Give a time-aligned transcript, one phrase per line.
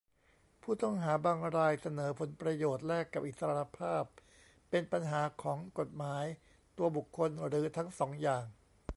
[0.61, 4.03] ผู้ต้องหาบางรายเสนอผลประโยชน์แลกกับอิสรภาพ
[4.69, 6.25] เป็นปัญหาของกฎหมาย
[6.77, 8.43] ตัวบุคคล หรือทั้งสองอย่าง